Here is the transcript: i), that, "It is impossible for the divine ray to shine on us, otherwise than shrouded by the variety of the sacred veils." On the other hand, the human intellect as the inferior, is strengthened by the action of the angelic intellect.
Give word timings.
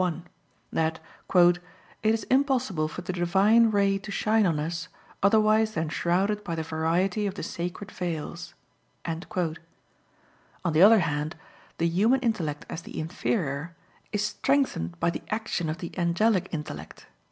i), 0.03 0.21
that, 0.71 0.99
"It 1.31 1.59
is 2.01 2.23
impossible 2.23 2.87
for 2.87 3.03
the 3.03 3.13
divine 3.13 3.69
ray 3.69 3.99
to 3.99 4.09
shine 4.11 4.47
on 4.47 4.59
us, 4.59 4.87
otherwise 5.21 5.75
than 5.75 5.89
shrouded 5.89 6.43
by 6.43 6.55
the 6.55 6.63
variety 6.63 7.27
of 7.27 7.35
the 7.35 7.43
sacred 7.43 7.91
veils." 7.91 8.55
On 9.05 9.19
the 10.73 10.81
other 10.81 10.99
hand, 11.01 11.35
the 11.77 11.85
human 11.87 12.19
intellect 12.21 12.65
as 12.67 12.81
the 12.81 12.99
inferior, 12.99 13.75
is 14.11 14.25
strengthened 14.25 14.99
by 14.99 15.11
the 15.11 15.21
action 15.29 15.69
of 15.69 15.77
the 15.77 15.95
angelic 15.95 16.49
intellect. 16.51 17.05